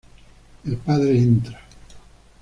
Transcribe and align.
El 0.65 0.77
padre 0.77 1.15
entra. 1.15 1.61